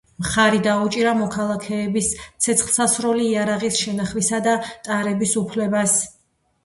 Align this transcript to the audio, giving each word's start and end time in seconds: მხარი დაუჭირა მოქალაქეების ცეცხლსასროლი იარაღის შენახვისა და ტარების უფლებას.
მხარი 0.25 0.59
დაუჭირა 0.67 1.11
მოქალაქეების 1.17 2.09
ცეცხლსასროლი 2.45 3.27
იარაღის 3.35 3.77
შენახვისა 3.83 4.41
და 4.49 4.59
ტარების 4.89 5.37
უფლებას. 5.43 5.99